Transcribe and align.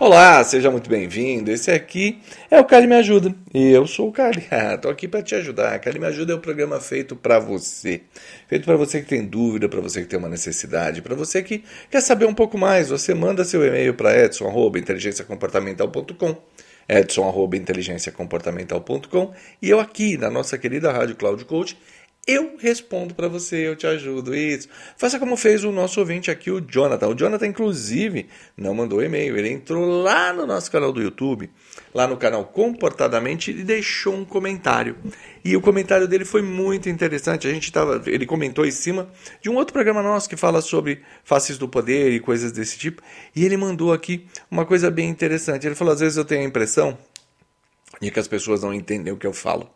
Olá, 0.00 0.42
seja 0.42 0.68
muito 0.70 0.88
bem-vindo. 0.88 1.50
Esse 1.50 1.70
aqui 1.70 2.22
é 2.50 2.58
o 2.58 2.64
Carly 2.64 2.86
Me 2.86 2.94
Ajuda 2.94 3.34
e 3.52 3.70
eu 3.70 3.86
sou 3.86 4.08
o 4.08 4.12
Carly. 4.12 4.48
Estou 4.74 4.90
aqui 4.90 5.06
para 5.06 5.22
te 5.22 5.34
ajudar. 5.34 5.78
Carly 5.78 5.98
Me 5.98 6.06
Ajuda 6.06 6.32
é 6.32 6.36
um 6.36 6.40
programa 6.40 6.80
feito 6.80 7.14
para 7.14 7.38
você, 7.38 8.00
feito 8.48 8.64
para 8.64 8.76
você 8.76 9.02
que 9.02 9.08
tem 9.08 9.26
dúvida, 9.26 9.68
para 9.68 9.82
você 9.82 10.00
que 10.00 10.06
tem 10.06 10.18
uma 10.18 10.30
necessidade, 10.30 11.02
para 11.02 11.14
você 11.14 11.42
que 11.42 11.62
quer 11.90 12.00
saber 12.00 12.24
um 12.24 12.32
pouco 12.32 12.56
mais. 12.56 12.88
Você 12.88 13.12
manda 13.12 13.44
seu 13.44 13.62
e-mail 13.62 13.92
para 13.92 14.16
edson@inteligenciacomportamental.com 14.24 16.36
edson@inteligenciacomportamental.com 16.88 19.34
e 19.60 19.68
eu 19.68 19.78
aqui 19.78 20.16
na 20.16 20.30
nossa 20.30 20.56
querida 20.56 20.90
Rádio 20.90 21.14
Cloud 21.14 21.44
Coach 21.44 21.76
eu 22.30 22.56
respondo 22.58 23.14
para 23.14 23.28
você, 23.28 23.68
eu 23.68 23.76
te 23.76 23.86
ajudo. 23.86 24.34
Isso. 24.34 24.68
Faça 24.96 25.18
como 25.18 25.36
fez 25.36 25.64
o 25.64 25.72
nosso 25.72 26.00
ouvinte 26.00 26.30
aqui, 26.30 26.50
o 26.50 26.60
Jonathan. 26.60 27.08
O 27.08 27.14
Jonathan, 27.14 27.46
inclusive, 27.46 28.26
não 28.56 28.74
mandou 28.74 29.02
e-mail. 29.02 29.36
Ele 29.36 29.50
entrou 29.50 30.02
lá 30.02 30.32
no 30.32 30.46
nosso 30.46 30.70
canal 30.70 30.92
do 30.92 31.02
YouTube, 31.02 31.50
lá 31.94 32.06
no 32.06 32.16
canal 32.16 32.44
Comportadamente, 32.44 33.50
e 33.50 33.64
deixou 33.64 34.14
um 34.14 34.24
comentário. 34.24 34.96
E 35.44 35.56
o 35.56 35.60
comentário 35.60 36.06
dele 36.06 36.24
foi 36.24 36.42
muito 36.42 36.88
interessante. 36.88 37.48
A 37.48 37.52
gente 37.52 37.72
tava, 37.72 38.02
ele 38.06 38.26
comentou 38.26 38.64
em 38.66 38.70
cima 38.70 39.08
de 39.40 39.48
um 39.48 39.56
outro 39.56 39.72
programa 39.72 40.02
nosso 40.02 40.28
que 40.28 40.36
fala 40.36 40.60
sobre 40.60 41.02
faces 41.24 41.58
do 41.58 41.68
poder 41.68 42.12
e 42.12 42.20
coisas 42.20 42.52
desse 42.52 42.78
tipo. 42.78 43.02
E 43.34 43.44
ele 43.44 43.56
mandou 43.56 43.92
aqui 43.92 44.26
uma 44.50 44.66
coisa 44.66 44.90
bem 44.90 45.08
interessante. 45.08 45.66
Ele 45.66 45.74
falou: 45.74 45.92
às 45.94 46.00
vezes 46.00 46.16
eu 46.16 46.24
tenho 46.24 46.42
a 46.42 46.44
impressão 46.44 46.96
de 48.00 48.10
que 48.10 48.20
as 48.20 48.28
pessoas 48.28 48.62
não 48.62 48.72
entendem 48.72 49.12
o 49.12 49.16
que 49.16 49.26
eu 49.26 49.32
falo. 49.32 49.68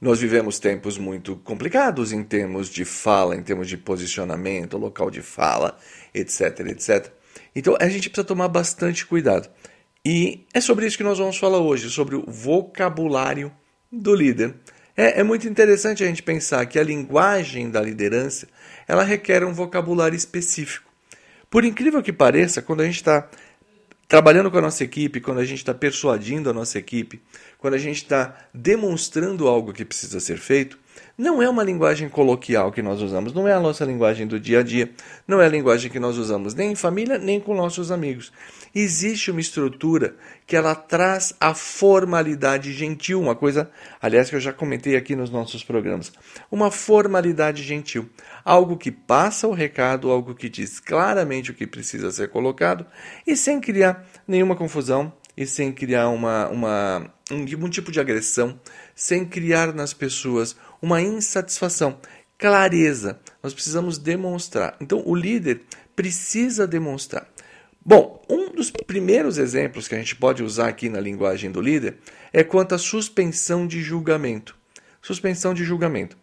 Nós 0.00 0.18
vivemos 0.18 0.58
tempos 0.58 0.96
muito 0.96 1.36
complicados 1.36 2.10
em 2.10 2.24
termos 2.24 2.70
de 2.70 2.86
fala, 2.86 3.36
em 3.36 3.42
termos 3.42 3.68
de 3.68 3.76
posicionamento, 3.76 4.78
local 4.78 5.10
de 5.10 5.20
fala, 5.20 5.76
etc, 6.14 6.60
etc. 6.68 7.12
Então 7.54 7.76
a 7.78 7.88
gente 7.88 8.08
precisa 8.08 8.26
tomar 8.26 8.48
bastante 8.48 9.04
cuidado. 9.04 9.50
E 10.02 10.46
é 10.54 10.60
sobre 10.60 10.86
isso 10.86 10.96
que 10.96 11.04
nós 11.04 11.18
vamos 11.18 11.36
falar 11.36 11.58
hoje, 11.58 11.90
sobre 11.90 12.16
o 12.16 12.24
vocabulário 12.26 13.52
do 13.92 14.14
líder. 14.14 14.54
É, 14.96 15.20
é 15.20 15.22
muito 15.22 15.46
interessante 15.46 16.02
a 16.02 16.06
gente 16.06 16.22
pensar 16.22 16.64
que 16.64 16.78
a 16.78 16.82
linguagem 16.82 17.70
da 17.70 17.82
liderança 17.82 18.48
ela 18.88 19.04
requer 19.04 19.44
um 19.44 19.52
vocabulário 19.52 20.16
específico. 20.16 20.90
Por 21.50 21.64
incrível 21.64 22.02
que 22.02 22.12
pareça, 22.12 22.62
quando 22.62 22.80
a 22.80 22.86
gente 22.86 22.96
está 22.96 23.28
trabalhando 24.10 24.50
com 24.50 24.58
a 24.58 24.60
nossa 24.60 24.82
equipe, 24.82 25.20
quando 25.20 25.38
a 25.38 25.44
gente 25.44 25.60
está 25.60 25.72
persuadindo 25.72 26.50
a 26.50 26.52
nossa 26.52 26.76
equipe, 26.76 27.22
quando 27.56 27.74
a 27.74 27.78
gente 27.78 27.98
está 27.98 28.36
demonstrando 28.52 29.46
algo 29.46 29.72
que 29.72 29.84
precisa 29.84 30.18
ser 30.18 30.36
feito, 30.36 30.76
não 31.16 31.42
é 31.42 31.48
uma 31.48 31.62
linguagem 31.62 32.08
coloquial 32.08 32.72
que 32.72 32.80
nós 32.80 33.02
usamos, 33.02 33.32
não 33.32 33.46
é 33.46 33.52
a 33.52 33.60
nossa 33.60 33.84
linguagem 33.84 34.26
do 34.26 34.40
dia 34.40 34.60
a 34.60 34.62
dia, 34.62 34.90
não 35.28 35.40
é 35.40 35.46
a 35.46 35.48
linguagem 35.48 35.90
que 35.90 36.00
nós 36.00 36.16
usamos 36.16 36.54
nem 36.54 36.72
em 36.72 36.74
família, 36.74 37.18
nem 37.18 37.38
com 37.38 37.54
nossos 37.54 37.90
amigos. 37.90 38.32
Existe 38.74 39.30
uma 39.30 39.40
estrutura 39.40 40.14
que 40.46 40.56
ela 40.56 40.74
traz 40.74 41.34
a 41.40 41.52
formalidade 41.54 42.72
gentil, 42.72 43.20
uma 43.20 43.34
coisa, 43.34 43.70
aliás, 44.00 44.30
que 44.30 44.36
eu 44.36 44.40
já 44.40 44.52
comentei 44.52 44.96
aqui 44.96 45.14
nos 45.14 45.28
nossos 45.28 45.64
programas. 45.64 46.12
Uma 46.50 46.70
formalidade 46.70 47.62
gentil. 47.62 48.08
Algo 48.44 48.76
que 48.76 48.90
passa 48.90 49.48
o 49.48 49.52
recado, 49.52 50.10
algo 50.10 50.34
que 50.34 50.48
diz 50.48 50.80
claramente 50.80 51.50
o 51.50 51.54
que 51.54 51.66
precisa 51.66 52.10
ser 52.10 52.30
colocado 52.30 52.86
e 53.26 53.36
sem 53.36 53.60
criar 53.60 54.06
nenhuma 54.26 54.56
confusão 54.56 55.12
e 55.36 55.46
sem 55.46 55.72
criar 55.72 56.08
uma, 56.08 56.48
uma, 56.48 57.10
um, 57.30 57.64
um 57.64 57.70
tipo 57.70 57.90
de 57.90 57.98
agressão, 57.98 58.60
sem 58.94 59.24
criar 59.24 59.72
nas 59.72 59.94
pessoas 59.94 60.56
uma 60.80 61.00
insatisfação. 61.00 61.98
Clareza. 62.38 63.20
Nós 63.42 63.52
precisamos 63.52 63.98
demonstrar. 63.98 64.76
Então, 64.80 65.02
o 65.04 65.14
líder 65.14 65.62
precisa 65.94 66.66
demonstrar. 66.66 67.26
Bom, 67.84 68.22
um 68.28 68.50
dos 68.54 68.70
primeiros 68.70 69.38
exemplos 69.38 69.88
que 69.88 69.94
a 69.94 69.98
gente 69.98 70.16
pode 70.16 70.42
usar 70.42 70.68
aqui 70.68 70.88
na 70.88 71.00
linguagem 71.00 71.50
do 71.50 71.60
líder 71.60 71.96
é 72.32 72.44
quanto 72.44 72.74
à 72.74 72.78
suspensão 72.78 73.66
de 73.66 73.80
julgamento. 73.82 74.56
Suspensão 75.02 75.54
de 75.54 75.64
julgamento. 75.64 76.16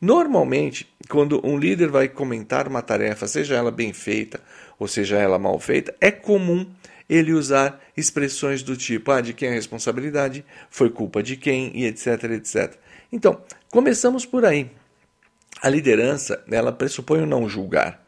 Normalmente, 0.00 0.92
quando 1.08 1.40
um 1.46 1.56
líder 1.56 1.88
vai 1.88 2.08
comentar 2.08 2.68
uma 2.68 2.82
tarefa, 2.82 3.26
seja 3.26 3.54
ela 3.54 3.70
bem 3.70 3.92
feita 3.92 4.40
ou 4.78 4.88
seja 4.88 5.16
ela 5.16 5.38
mal 5.38 5.58
feita, 5.58 5.94
é 6.00 6.10
comum 6.10 6.66
ele 7.08 7.32
usar 7.32 7.80
expressões 7.96 8.62
do 8.62 8.76
tipo: 8.76 9.10
ah, 9.10 9.20
de 9.20 9.32
quem 9.32 9.48
é 9.48 9.52
a 9.52 9.54
responsabilidade, 9.54 10.44
foi 10.68 10.90
culpa 10.90 11.22
de 11.22 11.36
quem, 11.36 11.70
e 11.74 11.86
etc, 11.86 12.24
etc. 12.24 12.74
Então, 13.14 13.40
começamos 13.70 14.26
por 14.26 14.44
aí. 14.44 14.72
A 15.62 15.68
liderança, 15.68 16.42
ela 16.50 16.72
pressupõe 16.72 17.22
o 17.22 17.26
não 17.26 17.48
julgar. 17.48 18.04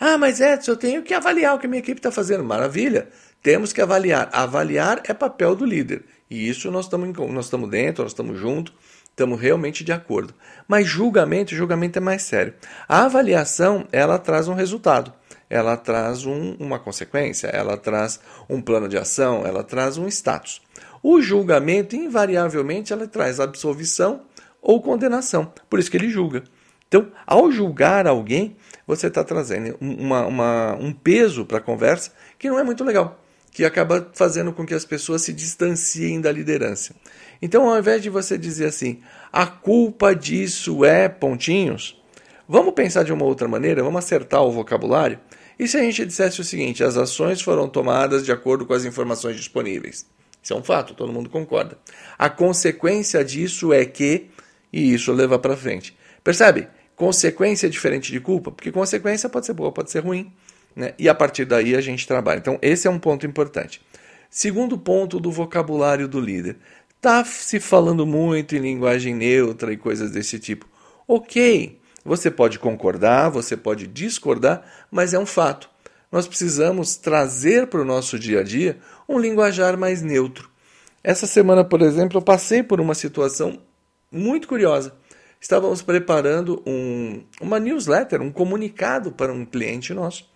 Ah, 0.00 0.16
mas 0.16 0.40
Edson, 0.40 0.70
eu 0.70 0.76
tenho 0.78 1.02
que 1.02 1.12
avaliar 1.12 1.54
o 1.54 1.58
que 1.58 1.68
minha 1.68 1.80
equipe 1.80 1.98
está 1.98 2.10
fazendo. 2.10 2.42
Maravilha, 2.42 3.06
temos 3.42 3.70
que 3.70 3.82
avaliar. 3.82 4.30
Avaliar 4.32 5.02
é 5.04 5.12
papel 5.12 5.54
do 5.54 5.66
líder. 5.66 6.04
E 6.30 6.48
isso 6.48 6.70
nós 6.70 6.86
estamos 6.86 7.14
nós 7.30 7.44
estamos 7.44 7.68
dentro, 7.68 8.02
nós 8.02 8.12
estamos 8.12 8.40
juntos, 8.40 8.72
estamos 9.10 9.38
realmente 9.38 9.84
de 9.84 9.92
acordo. 9.92 10.32
Mas 10.66 10.86
julgamento, 10.86 11.54
julgamento 11.54 11.98
é 11.98 12.00
mais 12.00 12.22
sério. 12.22 12.54
A 12.88 13.04
avaliação, 13.04 13.86
ela 13.92 14.18
traz 14.18 14.48
um 14.48 14.54
resultado, 14.54 15.12
ela 15.48 15.76
traz 15.76 16.24
um, 16.26 16.54
uma 16.58 16.78
consequência, 16.78 17.48
ela 17.48 17.76
traz 17.76 18.20
um 18.48 18.60
plano 18.60 18.88
de 18.88 18.96
ação, 18.96 19.46
ela 19.46 19.62
traz 19.62 19.98
um 19.98 20.06
status. 20.08 20.62
O 21.02 21.20
julgamento, 21.20 21.94
invariavelmente, 21.94 22.92
ela 22.92 23.06
traz 23.06 23.38
absolvição 23.38 24.22
ou 24.60 24.80
condenação. 24.80 25.52
Por 25.68 25.78
isso 25.78 25.90
que 25.90 25.96
ele 25.96 26.08
julga. 26.08 26.42
Então, 26.88 27.10
ao 27.26 27.50
julgar 27.50 28.06
alguém, 28.06 28.56
você 28.86 29.08
está 29.08 29.24
trazendo 29.24 29.76
uma, 29.80 30.26
uma, 30.26 30.74
um 30.74 30.92
peso 30.92 31.44
para 31.44 31.58
a 31.58 31.60
conversa 31.60 32.12
que 32.38 32.48
não 32.48 32.58
é 32.58 32.62
muito 32.62 32.84
legal, 32.84 33.20
que 33.50 33.64
acaba 33.64 34.10
fazendo 34.14 34.52
com 34.52 34.64
que 34.64 34.74
as 34.74 34.84
pessoas 34.84 35.22
se 35.22 35.32
distanciem 35.32 36.20
da 36.20 36.30
liderança. 36.30 36.94
Então, 37.42 37.68
ao 37.68 37.78
invés 37.78 38.02
de 38.02 38.08
você 38.08 38.38
dizer 38.38 38.66
assim, 38.66 39.00
a 39.32 39.46
culpa 39.46 40.14
disso 40.14 40.84
é 40.84 41.08
pontinhos, 41.08 42.00
vamos 42.48 42.74
pensar 42.74 43.04
de 43.04 43.12
uma 43.12 43.24
outra 43.24 43.48
maneira, 43.48 43.82
vamos 43.82 44.04
acertar 44.04 44.42
o 44.42 44.52
vocabulário. 44.52 45.18
E 45.58 45.68
se 45.68 45.76
a 45.76 45.82
gente 45.82 46.04
dissesse 46.04 46.40
o 46.40 46.44
seguinte: 46.44 46.82
as 46.82 46.96
ações 46.96 47.40
foram 47.40 47.68
tomadas 47.68 48.24
de 48.24 48.32
acordo 48.32 48.66
com 48.66 48.74
as 48.74 48.84
informações 48.84 49.36
disponíveis? 49.36 50.06
Isso 50.42 50.52
é 50.52 50.56
um 50.56 50.62
fato, 50.62 50.94
todo 50.94 51.12
mundo 51.12 51.30
concorda. 51.30 51.78
A 52.18 52.28
consequência 52.28 53.24
disso 53.24 53.72
é 53.72 53.84
que, 53.84 54.26
e 54.72 54.92
isso 54.92 55.12
leva 55.12 55.38
para 55.38 55.56
frente. 55.56 55.96
Percebe? 56.22 56.68
Consequência 56.94 57.66
é 57.66 57.70
diferente 57.70 58.12
de 58.12 58.20
culpa, 58.20 58.52
porque 58.52 58.70
consequência 58.70 59.28
pode 59.28 59.46
ser 59.46 59.54
boa, 59.54 59.72
pode 59.72 59.90
ser 59.90 60.00
ruim, 60.00 60.30
né? 60.76 60.92
e 60.98 61.08
a 61.08 61.14
partir 61.14 61.44
daí 61.44 61.74
a 61.74 61.80
gente 61.80 62.06
trabalha. 62.06 62.38
Então, 62.38 62.58
esse 62.60 62.86
é 62.86 62.90
um 62.90 62.98
ponto 62.98 63.26
importante. 63.26 63.80
Segundo 64.30 64.76
ponto 64.76 65.18
do 65.18 65.30
vocabulário 65.30 66.06
do 66.06 66.20
líder. 66.20 66.56
Está 66.96 67.22
se 67.24 67.60
falando 67.60 68.06
muito 68.06 68.56
em 68.56 68.60
linguagem 68.60 69.14
neutra 69.14 69.72
e 69.72 69.76
coisas 69.76 70.10
desse 70.10 70.38
tipo. 70.38 70.66
Ok, 71.06 71.78
você 72.04 72.30
pode 72.30 72.58
concordar, 72.58 73.30
você 73.30 73.56
pode 73.56 73.86
discordar, 73.86 74.62
mas 74.90 75.14
é 75.14 75.18
um 75.18 75.26
fato. 75.26 75.70
Nós 76.12 76.28
precisamos 76.28 76.96
trazer 76.96 77.66
para 77.66 77.80
o 77.80 77.84
nosso 77.84 78.18
dia 78.18 78.40
a 78.40 78.42
dia 78.42 78.78
um 79.08 79.18
linguajar 79.18 79.76
mais 79.76 80.02
neutro. 80.02 80.48
Essa 81.02 81.26
semana, 81.26 81.64
por 81.64 81.82
exemplo, 81.82 82.18
eu 82.18 82.22
passei 82.22 82.62
por 82.62 82.80
uma 82.80 82.94
situação 82.94 83.60
muito 84.12 84.46
curiosa 84.46 84.92
estávamos 85.44 85.82
preparando 85.82 86.62
um, 86.66 87.22
uma 87.38 87.60
newsletter, 87.60 88.22
um 88.22 88.32
comunicado 88.32 89.12
para 89.12 89.30
um 89.30 89.44
cliente 89.44 89.92
nosso. 89.92 90.26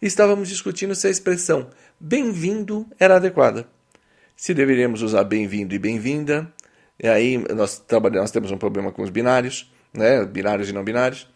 E 0.00 0.06
estávamos 0.06 0.46
discutindo 0.46 0.94
se 0.94 1.06
a 1.06 1.10
expressão 1.10 1.70
bem-vindo 1.98 2.86
era 3.00 3.16
adequada. 3.16 3.66
Se 4.36 4.52
deveríamos 4.52 5.00
usar 5.00 5.24
bem-vindo 5.24 5.74
e 5.74 5.78
bem-vinda. 5.78 6.52
E 7.02 7.08
aí 7.08 7.38
nós, 7.54 7.82
nós 8.12 8.30
temos 8.30 8.50
um 8.50 8.58
problema 8.58 8.92
com 8.92 9.02
os 9.02 9.08
binários, 9.08 9.72
né? 9.92 10.24
binários 10.24 10.68
e 10.68 10.72
não 10.72 10.84
binários. 10.84 11.28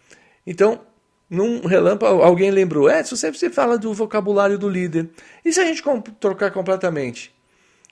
Então, 0.47 0.81
num 1.29 1.67
relâmpago, 1.67 2.23
alguém 2.23 2.51
lembrou: 2.51 2.91
Edson, 2.91 3.17
você, 3.17 3.33
você 3.33 3.51
fala 3.51 3.79
do 3.79 3.95
vocabulário 3.95 4.59
do 4.59 4.69
líder. 4.69 5.09
E 5.45 5.53
se 5.53 5.61
a 5.61 5.65
gente 5.65 5.83
trocar 6.21 6.51
completamente? 6.51 7.35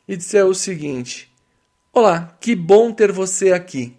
E 0.06 0.16
disser 0.16 0.44
o 0.44 0.54
seguinte: 0.54 1.32
Olá, 1.92 2.36
que 2.40 2.54
bom 2.54 2.92
ter 2.92 3.10
você 3.10 3.52
aqui. 3.52 3.96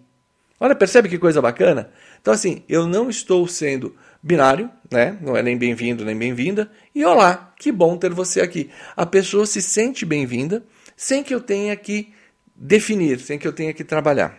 Olha, 0.58 0.74
percebe 0.74 1.08
que 1.08 1.18
coisa 1.18 1.42
bacana? 1.42 1.90
Então, 2.20 2.32
assim, 2.32 2.62
eu 2.68 2.86
não 2.86 3.10
estou 3.10 3.48
sendo 3.48 3.96
binário, 4.22 4.70
né? 4.90 5.18
Não 5.20 5.36
é 5.36 5.42
nem 5.42 5.58
bem-vindo 5.58 6.04
nem 6.04 6.16
bem-vinda. 6.16 6.70
E 6.94 7.04
olá, 7.04 7.52
que 7.58 7.72
bom 7.72 7.96
ter 7.96 8.14
você 8.14 8.40
aqui. 8.40 8.70
A 8.96 9.04
pessoa 9.04 9.44
se 9.44 9.60
sente 9.60 10.06
bem-vinda 10.06 10.62
sem 10.96 11.24
que 11.24 11.34
eu 11.34 11.40
tenha 11.40 11.74
que 11.74 12.12
definir, 12.54 13.18
sem 13.18 13.38
que 13.38 13.48
eu 13.48 13.52
tenha 13.52 13.74
que 13.74 13.82
trabalhar. 13.82 14.38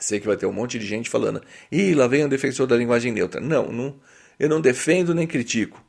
Sei 0.00 0.20
que 0.20 0.26
vai 0.26 0.36
ter 0.36 0.46
um 0.46 0.52
monte 0.52 0.78
de 0.78 0.86
gente 0.86 1.10
falando, 1.10 1.42
ih, 1.70 1.94
lá 1.94 2.06
vem 2.06 2.24
o 2.24 2.28
defensor 2.28 2.66
da 2.66 2.76
linguagem 2.76 3.12
neutra. 3.12 3.40
Não, 3.40 3.72
não 3.72 3.96
eu 4.38 4.48
não 4.48 4.60
defendo 4.60 5.14
nem 5.14 5.26
critico. 5.26 5.82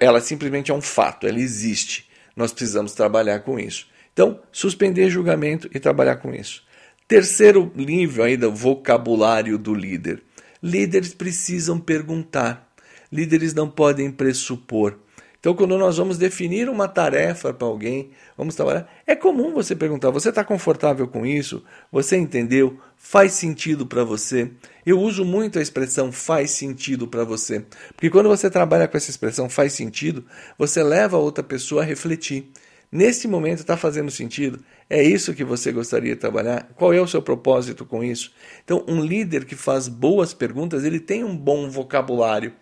Ela 0.00 0.20
simplesmente 0.20 0.70
é 0.70 0.74
um 0.74 0.80
fato, 0.80 1.26
ela 1.26 1.38
existe. 1.38 2.08
Nós 2.34 2.52
precisamos 2.52 2.92
trabalhar 2.92 3.40
com 3.40 3.58
isso. 3.58 3.86
Então, 4.12 4.40
suspender 4.50 5.10
julgamento 5.10 5.68
e 5.72 5.78
trabalhar 5.78 6.16
com 6.16 6.34
isso. 6.34 6.64
Terceiro 7.06 7.70
nível 7.74 8.36
do 8.36 8.52
vocabulário 8.52 9.58
do 9.58 9.74
líder. 9.74 10.22
Líderes 10.62 11.12
precisam 11.12 11.78
perguntar. 11.78 12.72
Líderes 13.12 13.52
não 13.52 13.68
podem 13.68 14.10
pressupor. 14.10 14.98
Então, 15.38 15.54
quando 15.54 15.76
nós 15.76 15.98
vamos 15.98 16.16
definir 16.16 16.70
uma 16.70 16.88
tarefa 16.88 17.52
para 17.52 17.68
alguém, 17.68 18.12
vamos 18.34 18.54
trabalhar, 18.54 18.90
é 19.06 19.14
comum 19.14 19.52
você 19.52 19.76
perguntar: 19.76 20.10
você 20.10 20.30
está 20.30 20.42
confortável 20.42 21.06
com 21.06 21.26
isso? 21.26 21.62
Você 21.92 22.16
entendeu? 22.16 22.80
Faz 22.96 23.32
sentido 23.32 23.86
para 23.86 24.04
você? 24.04 24.50
Eu 24.84 25.00
uso 25.00 25.24
muito 25.24 25.58
a 25.58 25.62
expressão 25.62 26.10
faz 26.10 26.50
sentido 26.52 27.06
para 27.06 27.24
você, 27.24 27.64
porque 27.94 28.10
quando 28.10 28.28
você 28.28 28.50
trabalha 28.50 28.88
com 28.88 28.96
essa 28.96 29.10
expressão 29.10 29.48
faz 29.48 29.72
sentido, 29.72 30.24
você 30.58 30.82
leva 30.82 31.16
a 31.16 31.20
outra 31.20 31.44
pessoa 31.44 31.82
a 31.82 31.84
refletir. 31.84 32.50
Nesse 32.90 33.26
momento 33.26 33.60
está 33.60 33.76
fazendo 33.76 34.10
sentido? 34.10 34.60
É 34.88 35.02
isso 35.02 35.34
que 35.34 35.42
você 35.42 35.72
gostaria 35.72 36.14
de 36.14 36.20
trabalhar? 36.20 36.70
Qual 36.76 36.92
é 36.92 37.00
o 37.00 37.08
seu 37.08 37.20
propósito 37.20 37.84
com 37.84 38.04
isso? 38.04 38.32
Então, 38.64 38.84
um 38.86 39.00
líder 39.00 39.44
que 39.44 39.56
faz 39.56 39.88
boas 39.88 40.32
perguntas, 40.32 40.84
ele 40.84 41.00
tem 41.00 41.24
um 41.24 41.36
bom 41.36 41.68
vocabulário 41.68 42.52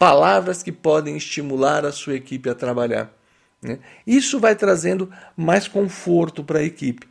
palavras 0.00 0.62
que 0.62 0.72
podem 0.72 1.18
estimular 1.18 1.84
a 1.84 1.92
sua 1.92 2.14
equipe 2.14 2.48
a 2.48 2.54
trabalhar. 2.54 3.12
Né? 3.60 3.78
Isso 4.06 4.40
vai 4.40 4.56
trazendo 4.56 5.10
mais 5.36 5.68
conforto 5.68 6.42
para 6.42 6.60
a 6.60 6.64
equipe. 6.64 7.06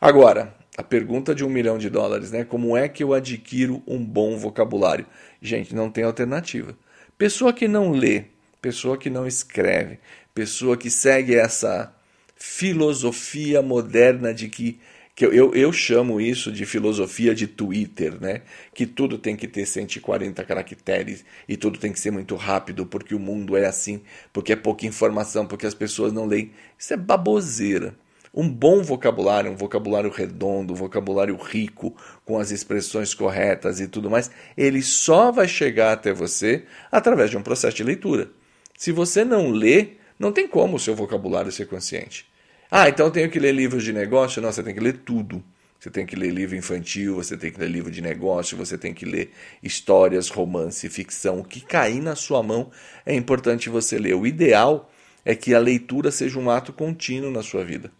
Agora, 0.00 0.52
a 0.76 0.82
pergunta 0.82 1.34
de 1.34 1.44
um 1.44 1.50
milhão 1.50 1.76
de 1.76 1.90
dólares, 1.90 2.30
né? 2.30 2.44
Como 2.44 2.76
é 2.76 2.88
que 2.88 3.02
eu 3.02 3.12
adquiro 3.12 3.82
um 3.86 4.02
bom 4.02 4.36
vocabulário? 4.36 5.06
Gente, 5.40 5.74
não 5.74 5.90
tem 5.90 6.04
alternativa. 6.04 6.76
Pessoa 7.18 7.52
que 7.52 7.68
não 7.68 7.92
lê, 7.92 8.24
pessoa 8.60 8.96
que 8.96 9.10
não 9.10 9.26
escreve, 9.26 9.98
pessoa 10.34 10.76
que 10.76 10.90
segue 10.90 11.34
essa 11.34 11.94
filosofia 12.34 13.62
moderna 13.62 14.32
de 14.32 14.48
que 14.48 14.80
que 15.14 15.26
eu, 15.26 15.32
eu, 15.32 15.54
eu, 15.54 15.70
chamo 15.74 16.20
isso 16.22 16.50
de 16.50 16.64
filosofia 16.64 17.34
de 17.34 17.46
Twitter, 17.46 18.18
né? 18.18 18.40
Que 18.74 18.86
tudo 18.86 19.18
tem 19.18 19.36
que 19.36 19.46
ter 19.46 19.66
140 19.66 20.42
caracteres 20.42 21.22
e 21.46 21.54
tudo 21.54 21.78
tem 21.78 21.92
que 21.92 22.00
ser 22.00 22.10
muito 22.10 22.34
rápido, 22.34 22.86
porque 22.86 23.14
o 23.14 23.18
mundo 23.18 23.54
é 23.54 23.66
assim, 23.66 24.00
porque 24.32 24.54
é 24.54 24.56
pouca 24.56 24.86
informação, 24.86 25.46
porque 25.46 25.66
as 25.66 25.74
pessoas 25.74 26.14
não 26.14 26.24
leem. 26.24 26.52
Isso 26.78 26.94
é 26.94 26.96
baboseira. 26.96 27.94
Um 28.34 28.48
bom 28.48 28.82
vocabulário, 28.82 29.50
um 29.50 29.56
vocabulário 29.56 30.10
redondo, 30.10 30.72
um 30.72 30.76
vocabulário 30.76 31.36
rico, 31.36 31.94
com 32.24 32.38
as 32.38 32.50
expressões 32.50 33.12
corretas 33.12 33.78
e 33.78 33.86
tudo 33.86 34.10
mais, 34.10 34.30
ele 34.56 34.80
só 34.82 35.30
vai 35.30 35.46
chegar 35.46 35.92
até 35.92 36.12
você 36.12 36.64
através 36.90 37.30
de 37.30 37.36
um 37.36 37.42
processo 37.42 37.76
de 37.76 37.84
leitura. 37.84 38.30
Se 38.76 38.90
você 38.90 39.24
não 39.24 39.50
lê, 39.50 39.90
não 40.18 40.32
tem 40.32 40.48
como 40.48 40.76
o 40.76 40.80
seu 40.80 40.94
vocabulário 40.94 41.52
ser 41.52 41.66
consciente. 41.66 42.26
Ah, 42.70 42.88
então 42.88 43.06
eu 43.06 43.12
tenho 43.12 43.30
que 43.30 43.38
ler 43.38 43.52
livros 43.52 43.84
de 43.84 43.92
negócio? 43.92 44.40
Não, 44.40 44.50
você 44.50 44.62
tem 44.62 44.72
que 44.72 44.80
ler 44.80 44.98
tudo. 45.04 45.44
Você 45.78 45.90
tem 45.90 46.06
que 46.06 46.14
ler 46.14 46.30
livro 46.30 46.56
infantil, 46.56 47.16
você 47.16 47.36
tem 47.36 47.50
que 47.50 47.58
ler 47.58 47.68
livro 47.68 47.90
de 47.90 48.00
negócio, 48.00 48.56
você 48.56 48.78
tem 48.78 48.94
que 48.94 49.04
ler 49.04 49.32
histórias, 49.62 50.28
romance, 50.28 50.88
ficção. 50.88 51.40
O 51.40 51.44
que 51.44 51.60
cair 51.60 52.00
na 52.00 52.14
sua 52.14 52.42
mão 52.42 52.70
é 53.04 53.14
importante 53.14 53.68
você 53.68 53.98
ler. 53.98 54.14
O 54.14 54.24
ideal 54.26 54.90
é 55.24 55.34
que 55.34 55.52
a 55.54 55.58
leitura 55.58 56.10
seja 56.10 56.38
um 56.38 56.48
ato 56.48 56.72
contínuo 56.72 57.30
na 57.30 57.42
sua 57.42 57.64
vida. 57.64 57.90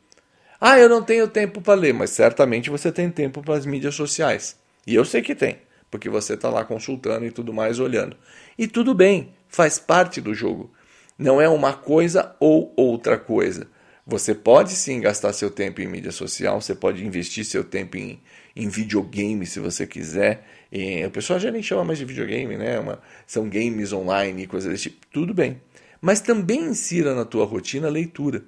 Ah, 0.65 0.79
eu 0.79 0.89
não 0.89 1.03
tenho 1.03 1.27
tempo 1.27 1.61
para 1.61 1.75
ler, 1.75 1.93
mas 1.93 2.11
certamente 2.11 2.71
você 2.71 2.93
tem 2.93 3.11
tempo 3.11 3.43
para 3.43 3.57
as 3.57 3.67
mídias 3.67 3.97
sociais. 3.97 4.57
E 4.87 4.95
eu 4.95 5.05
sei 5.05 5.21
que 5.21 5.35
tem, 5.35 5.59
porque 5.91 6.09
você 6.09 6.35
está 6.35 6.49
lá 6.49 6.65
consultando 6.65 7.27
e 7.27 7.33
tudo 7.33 7.53
mais, 7.53 7.81
olhando. 7.81 8.17
E 8.57 8.69
tudo 8.69 8.95
bem, 8.95 9.31
faz 9.49 9.81
parte 9.81 10.21
do 10.21 10.33
jogo. 10.33 10.73
Não 11.19 11.41
é 11.41 11.49
uma 11.49 11.73
coisa 11.73 12.37
ou 12.39 12.73
outra 12.77 13.19
coisa. 13.19 13.67
Você 14.07 14.37
pode 14.37 14.71
sim 14.77 15.01
gastar 15.01 15.33
seu 15.33 15.51
tempo 15.51 15.81
em 15.81 15.89
mídia 15.89 16.13
social, 16.13 16.61
você 16.61 16.77
pode 16.77 17.05
investir 17.05 17.45
seu 17.45 17.65
tempo 17.65 17.97
em, 17.97 18.21
em 18.55 18.69
videogame 18.69 19.45
se 19.45 19.59
você 19.59 19.85
quiser. 19.85 20.47
E, 20.71 21.05
o 21.05 21.11
pessoal 21.11 21.41
já 21.41 21.51
nem 21.51 21.61
chama 21.61 21.83
mais 21.83 21.99
de 21.99 22.05
videogame, 22.05 22.57
né? 22.57 22.79
Uma, 22.79 23.01
são 23.27 23.49
games 23.49 23.93
online 23.93 24.45
e 24.45 24.47
coisas 24.47 24.71
desse 24.71 24.91
tipo. 24.91 25.09
Tudo 25.13 25.35
bem. 25.35 25.61
Mas 26.01 26.21
também 26.21 26.61
insira 26.61 27.17
na 27.17 27.25
tua 27.25 27.45
rotina 27.45 27.89
a 27.89 27.91
leitura, 27.91 28.45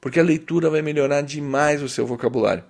porque 0.00 0.20
a 0.20 0.24
leitura 0.24 0.70
vai 0.70 0.82
melhorar 0.82 1.22
demais 1.22 1.82
o 1.82 1.88
seu 1.88 2.06
vocabulário. 2.06 2.64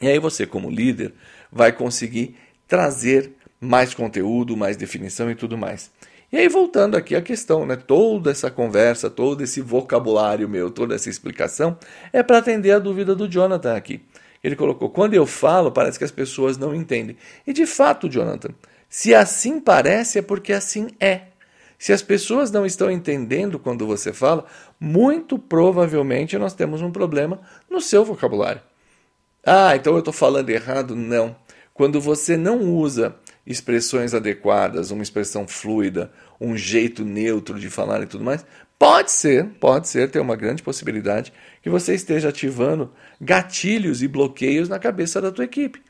E 0.00 0.08
aí 0.08 0.18
você, 0.18 0.46
como 0.46 0.70
líder, 0.70 1.14
vai 1.50 1.72
conseguir 1.72 2.36
trazer 2.66 3.32
mais 3.60 3.94
conteúdo, 3.94 4.56
mais 4.56 4.76
definição 4.76 5.30
e 5.30 5.34
tudo 5.34 5.56
mais. 5.56 5.90
E 6.32 6.36
aí, 6.38 6.48
voltando 6.48 6.96
aqui 6.96 7.14
à 7.14 7.20
questão, 7.20 7.66
né? 7.66 7.76
Toda 7.76 8.30
essa 8.30 8.50
conversa, 8.50 9.10
todo 9.10 9.42
esse 9.42 9.60
vocabulário 9.60 10.48
meu, 10.48 10.70
toda 10.70 10.94
essa 10.94 11.10
explicação 11.10 11.78
é 12.12 12.22
para 12.22 12.38
atender 12.38 12.72
a 12.72 12.78
dúvida 12.78 13.14
do 13.14 13.28
Jonathan 13.28 13.76
aqui. 13.76 14.00
Ele 14.42 14.56
colocou: 14.56 14.88
quando 14.88 15.14
eu 15.14 15.26
falo, 15.26 15.70
parece 15.70 15.98
que 15.98 16.04
as 16.04 16.10
pessoas 16.10 16.56
não 16.56 16.74
entendem. 16.74 17.16
E 17.46 17.52
de 17.52 17.66
fato, 17.66 18.08
Jonathan, 18.08 18.48
se 18.88 19.14
assim 19.14 19.60
parece, 19.60 20.18
é 20.18 20.22
porque 20.22 20.52
assim 20.52 20.88
é. 20.98 21.31
Se 21.82 21.92
as 21.92 22.00
pessoas 22.00 22.52
não 22.52 22.64
estão 22.64 22.88
entendendo 22.88 23.58
quando 23.58 23.84
você 23.84 24.12
fala, 24.12 24.46
muito 24.78 25.36
provavelmente 25.36 26.38
nós 26.38 26.54
temos 26.54 26.80
um 26.80 26.92
problema 26.92 27.40
no 27.68 27.80
seu 27.80 28.04
vocabulário. 28.04 28.62
Ah, 29.44 29.74
então 29.74 29.94
eu 29.94 29.98
estou 29.98 30.14
falando 30.14 30.48
errado? 30.48 30.94
Não. 30.94 31.34
Quando 31.74 32.00
você 32.00 32.36
não 32.36 32.60
usa 32.60 33.16
expressões 33.44 34.14
adequadas, 34.14 34.92
uma 34.92 35.02
expressão 35.02 35.48
fluida, 35.48 36.12
um 36.40 36.56
jeito 36.56 37.04
neutro 37.04 37.58
de 37.58 37.68
falar 37.68 38.00
e 38.00 38.06
tudo 38.06 38.22
mais, 38.22 38.46
pode 38.78 39.10
ser, 39.10 39.44
pode 39.58 39.88
ser, 39.88 40.08
tem 40.08 40.22
uma 40.22 40.36
grande 40.36 40.62
possibilidade 40.62 41.32
que 41.60 41.68
você 41.68 41.94
esteja 41.94 42.28
ativando 42.28 42.92
gatilhos 43.20 44.04
e 44.04 44.06
bloqueios 44.06 44.68
na 44.68 44.78
cabeça 44.78 45.20
da 45.20 45.32
tua 45.32 45.46
equipe. 45.46 45.82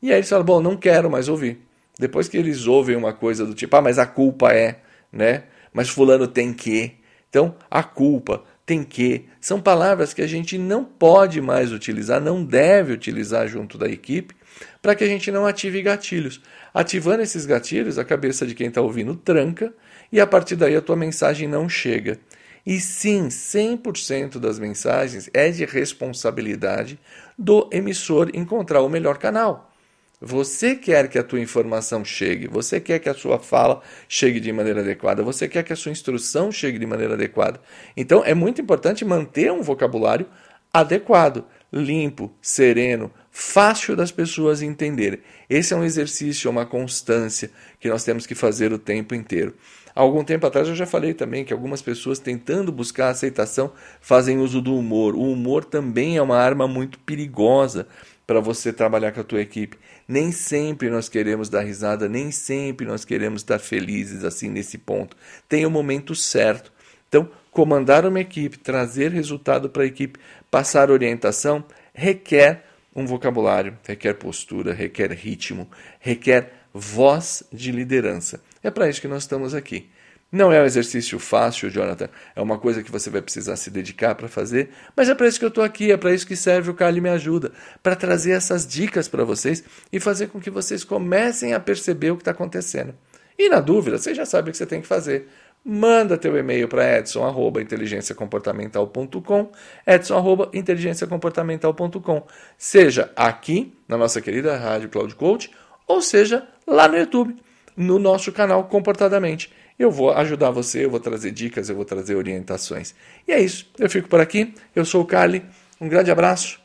E 0.00 0.12
aí 0.12 0.18
eles 0.18 0.28
falam, 0.28 0.44
bom, 0.44 0.60
não 0.60 0.76
quero 0.76 1.10
mais 1.10 1.28
ouvir. 1.28 1.58
Depois 1.98 2.28
que 2.28 2.36
eles 2.36 2.68
ouvem 2.68 2.94
uma 2.94 3.12
coisa 3.12 3.44
do 3.44 3.52
tipo, 3.52 3.74
ah, 3.74 3.82
mas 3.82 3.98
a 3.98 4.06
culpa 4.06 4.52
é, 4.52 4.78
né? 5.12 5.44
Mas 5.72 5.88
fulano 5.88 6.26
tem 6.26 6.52
que. 6.52 6.94
Então, 7.28 7.54
a 7.70 7.82
culpa, 7.82 8.44
tem 8.70 8.84
que, 8.84 9.24
são 9.40 9.60
palavras 9.60 10.14
que 10.14 10.22
a 10.22 10.28
gente 10.28 10.56
não 10.56 10.84
pode 10.84 11.40
mais 11.40 11.72
utilizar, 11.72 12.20
não 12.20 12.44
deve 12.44 12.92
utilizar 12.92 13.48
junto 13.48 13.76
da 13.76 13.88
equipe, 13.88 14.32
para 14.80 14.94
que 14.94 15.02
a 15.02 15.08
gente 15.08 15.32
não 15.32 15.44
ative 15.44 15.82
gatilhos. 15.82 16.40
Ativando 16.72 17.20
esses 17.20 17.46
gatilhos, 17.46 17.98
a 17.98 18.04
cabeça 18.04 18.46
de 18.46 18.54
quem 18.54 18.68
está 18.68 18.80
ouvindo 18.80 19.16
tranca 19.16 19.74
e 20.12 20.20
a 20.20 20.26
partir 20.26 20.54
daí 20.54 20.76
a 20.76 20.80
tua 20.80 20.94
mensagem 20.94 21.48
não 21.48 21.68
chega. 21.68 22.20
E 22.64 22.78
sim, 22.78 23.26
100% 23.26 24.38
das 24.38 24.60
mensagens 24.60 25.28
é 25.34 25.50
de 25.50 25.64
responsabilidade 25.64 26.96
do 27.36 27.68
emissor 27.72 28.30
encontrar 28.34 28.82
o 28.82 28.88
melhor 28.88 29.18
canal. 29.18 29.69
Você 30.22 30.76
quer 30.76 31.08
que 31.08 31.18
a 31.18 31.24
tua 31.24 31.40
informação 31.40 32.04
chegue, 32.04 32.46
você 32.46 32.78
quer 32.78 32.98
que 32.98 33.08
a 33.08 33.14
sua 33.14 33.38
fala 33.38 33.80
chegue 34.06 34.38
de 34.38 34.52
maneira 34.52 34.82
adequada, 34.82 35.22
você 35.22 35.48
quer 35.48 35.62
que 35.62 35.72
a 35.72 35.76
sua 35.76 35.90
instrução 35.90 36.52
chegue 36.52 36.78
de 36.78 36.84
maneira 36.84 37.14
adequada. 37.14 37.58
Então 37.96 38.22
é 38.22 38.34
muito 38.34 38.60
importante 38.60 39.02
manter 39.02 39.50
um 39.50 39.62
vocabulário 39.62 40.26
adequado, 40.70 41.46
limpo, 41.72 42.30
sereno, 42.42 43.10
fácil 43.30 43.96
das 43.96 44.12
pessoas 44.12 44.60
entenderem. 44.60 45.20
Esse 45.48 45.72
é 45.72 45.76
um 45.76 45.84
exercício, 45.84 46.48
é 46.48 46.50
uma 46.50 46.66
constância 46.66 47.50
que 47.80 47.88
nós 47.88 48.04
temos 48.04 48.26
que 48.26 48.34
fazer 48.34 48.74
o 48.74 48.78
tempo 48.78 49.14
inteiro. 49.14 49.54
Algum 49.94 50.22
tempo 50.22 50.46
atrás 50.46 50.68
eu 50.68 50.76
já 50.76 50.86
falei 50.86 51.14
também 51.14 51.46
que 51.46 51.52
algumas 51.52 51.80
pessoas 51.80 52.18
tentando 52.18 52.70
buscar 52.70 53.08
aceitação 53.08 53.72
fazem 54.02 54.38
uso 54.38 54.60
do 54.60 54.76
humor. 54.76 55.14
O 55.14 55.32
humor 55.32 55.64
também 55.64 56.18
é 56.18 56.22
uma 56.22 56.36
arma 56.36 56.68
muito 56.68 56.98
perigosa 56.98 57.88
para 58.30 58.38
você 58.38 58.72
trabalhar 58.72 59.10
com 59.10 59.22
a 59.22 59.24
tua 59.24 59.40
equipe. 59.40 59.76
Nem 60.06 60.30
sempre 60.30 60.88
nós 60.88 61.08
queremos 61.08 61.48
dar 61.48 61.62
risada, 61.62 62.08
nem 62.08 62.30
sempre 62.30 62.86
nós 62.86 63.04
queremos 63.04 63.42
estar 63.42 63.58
felizes 63.58 64.22
assim 64.22 64.48
nesse 64.48 64.78
ponto. 64.78 65.16
Tem 65.48 65.66
o 65.66 65.70
momento 65.70 66.14
certo. 66.14 66.72
Então, 67.08 67.28
comandar 67.50 68.06
uma 68.06 68.20
equipe, 68.20 68.56
trazer 68.56 69.10
resultado 69.10 69.68
para 69.68 69.82
a 69.82 69.86
equipe, 69.86 70.20
passar 70.48 70.92
orientação, 70.92 71.64
requer 71.92 72.66
um 72.94 73.04
vocabulário, 73.04 73.76
requer 73.84 74.14
postura, 74.14 74.72
requer 74.72 75.10
ritmo, 75.10 75.68
requer 75.98 76.52
voz 76.72 77.42
de 77.52 77.72
liderança. 77.72 78.40
É 78.62 78.70
para 78.70 78.88
isso 78.88 79.00
que 79.00 79.08
nós 79.08 79.24
estamos 79.24 79.56
aqui. 79.56 79.90
Não 80.32 80.52
é 80.52 80.62
um 80.62 80.64
exercício 80.64 81.18
fácil, 81.18 81.68
Jonathan. 81.68 82.08
É 82.36 82.40
uma 82.40 82.56
coisa 82.56 82.84
que 82.84 82.90
você 82.90 83.10
vai 83.10 83.20
precisar 83.20 83.56
se 83.56 83.68
dedicar 83.68 84.14
para 84.14 84.28
fazer. 84.28 84.70
Mas 84.94 85.08
é 85.08 85.14
para 85.14 85.26
isso 85.26 85.40
que 85.40 85.44
eu 85.44 85.48
estou 85.48 85.64
aqui, 85.64 85.90
é 85.90 85.96
para 85.96 86.14
isso 86.14 86.24
que 86.26 86.36
serve 86.36 86.70
o 86.70 86.74
Carly 86.74 87.00
Me 87.00 87.08
Ajuda 87.08 87.50
para 87.82 87.96
trazer 87.96 88.30
essas 88.32 88.64
dicas 88.64 89.08
para 89.08 89.24
vocês 89.24 89.64
e 89.92 89.98
fazer 89.98 90.28
com 90.28 90.40
que 90.40 90.50
vocês 90.50 90.84
comecem 90.84 91.52
a 91.52 91.58
perceber 91.58 92.12
o 92.12 92.16
que 92.16 92.22
está 92.22 92.30
acontecendo. 92.30 92.94
E 93.36 93.48
na 93.48 93.58
dúvida, 93.58 93.98
você 93.98 94.14
já 94.14 94.24
sabe 94.24 94.50
o 94.50 94.52
que 94.52 94.58
você 94.58 94.66
tem 94.66 94.80
que 94.80 94.86
fazer. 94.86 95.26
Manda 95.64 96.16
teu 96.16 96.38
e-mail 96.38 96.68
para 96.68 96.98
edson.inteligenciacomportamental.com 96.98 99.50
edson.inteligenciacomportamental.com 99.86 102.26
Seja 102.56 103.10
aqui, 103.16 103.76
na 103.88 103.98
nossa 103.98 104.20
querida 104.20 104.56
Rádio 104.56 104.90
Cloud 104.90 105.12
Coach, 105.16 105.50
ou 105.86 106.00
seja 106.00 106.46
lá 106.66 106.86
no 106.86 106.96
YouTube, 106.96 107.34
no 107.76 107.98
nosso 107.98 108.30
canal 108.30 108.62
Comportadamente. 108.64 109.52
Eu 109.80 109.90
vou 109.90 110.12
ajudar 110.12 110.50
você, 110.50 110.84
eu 110.84 110.90
vou 110.90 111.00
trazer 111.00 111.30
dicas, 111.30 111.70
eu 111.70 111.74
vou 111.74 111.86
trazer 111.86 112.14
orientações. 112.14 112.94
E 113.26 113.32
é 113.32 113.40
isso, 113.40 113.66
eu 113.78 113.88
fico 113.88 114.08
por 114.08 114.20
aqui. 114.20 114.52
Eu 114.76 114.84
sou 114.84 115.00
o 115.00 115.06
Carly, 115.06 115.42
um 115.80 115.88
grande 115.88 116.10
abraço 116.10 116.60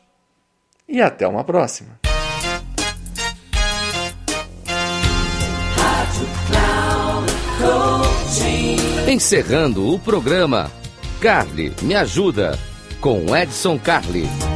e 0.86 1.00
até 1.00 1.26
uma 1.26 1.42
próxima. 1.42 1.98
Encerrando 9.08 9.94
o 9.94 9.98
programa, 9.98 10.70
Carly 11.18 11.72
Me 11.80 11.94
Ajuda, 11.94 12.58
com 13.00 13.34
Edson 13.34 13.78
Carli. 13.78 14.55